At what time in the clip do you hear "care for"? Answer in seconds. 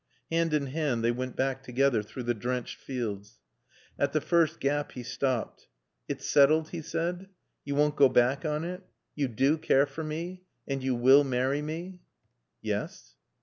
9.59-10.03